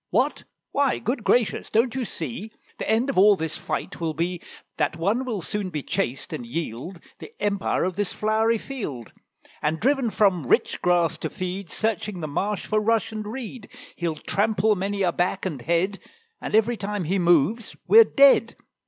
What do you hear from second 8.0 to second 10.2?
flowery field; And driven